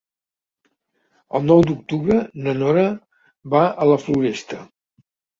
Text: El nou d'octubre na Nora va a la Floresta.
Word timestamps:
El 1.39 1.43
nou 1.49 1.59
d'octubre 1.67 2.17
na 2.47 2.55
Nora 2.61 2.85
va 3.55 3.61
a 3.85 3.87
la 3.91 3.99
Floresta. 4.07 4.59